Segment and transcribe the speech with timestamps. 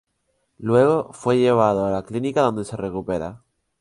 [0.57, 3.43] Luego fue llevado a la clínica donde se recupera.